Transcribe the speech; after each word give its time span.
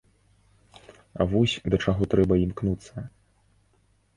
Вось 1.33 1.53
да 1.73 1.77
чаго 1.87 2.03
трэба 2.15 2.39
імкнуцца. 2.45 3.05